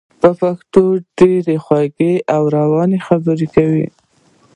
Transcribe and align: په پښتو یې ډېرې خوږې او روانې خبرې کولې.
په 0.21 0.29
پښتو 0.39 0.83
یې 0.97 1.03
ډېرې 1.17 1.55
خوږې 1.65 2.13
او 2.35 2.43
روانې 2.57 2.99
خبرې 3.07 3.47
کولې. 3.53 3.87